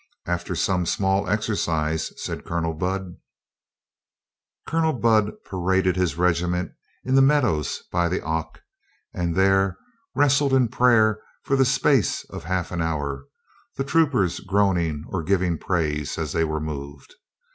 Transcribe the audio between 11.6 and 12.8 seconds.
space of half